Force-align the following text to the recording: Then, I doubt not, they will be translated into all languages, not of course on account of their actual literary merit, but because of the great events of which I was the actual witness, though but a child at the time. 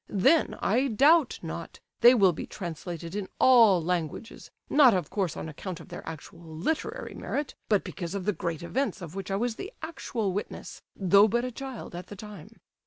Then, 0.09 0.55
I 0.63 0.87
doubt 0.87 1.37
not, 1.43 1.79
they 1.99 2.15
will 2.15 2.33
be 2.33 2.47
translated 2.47 3.13
into 3.15 3.29
all 3.37 3.79
languages, 3.79 4.49
not 4.67 4.95
of 4.95 5.11
course 5.11 5.37
on 5.37 5.47
account 5.47 5.79
of 5.79 5.89
their 5.89 6.01
actual 6.09 6.39
literary 6.39 7.13
merit, 7.13 7.53
but 7.69 7.83
because 7.83 8.15
of 8.15 8.25
the 8.25 8.33
great 8.33 8.63
events 8.63 9.03
of 9.03 9.13
which 9.13 9.29
I 9.29 9.35
was 9.35 9.57
the 9.57 9.71
actual 9.83 10.33
witness, 10.33 10.81
though 10.95 11.27
but 11.27 11.45
a 11.45 11.51
child 11.51 11.93
at 11.93 12.07
the 12.07 12.15
time. 12.15 12.61